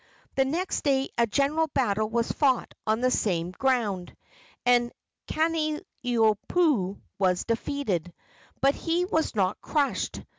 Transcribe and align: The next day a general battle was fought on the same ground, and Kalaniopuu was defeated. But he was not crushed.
The 0.33 0.45
next 0.45 0.81
day 0.83 1.09
a 1.15 1.27
general 1.27 1.67
battle 1.67 2.09
was 2.09 2.31
fought 2.31 2.73
on 2.87 3.01
the 3.01 3.11
same 3.11 3.51
ground, 3.51 4.15
and 4.65 4.91
Kalaniopuu 5.27 6.99
was 7.19 7.43
defeated. 7.45 8.11
But 8.61 8.73
he 8.73 9.05
was 9.05 9.35
not 9.35 9.61
crushed. 9.61 10.23